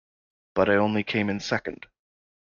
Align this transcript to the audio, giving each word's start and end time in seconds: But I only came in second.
But 0.55 0.67
I 0.67 0.77
only 0.77 1.03
came 1.03 1.29
in 1.29 1.39
second. 1.39 1.85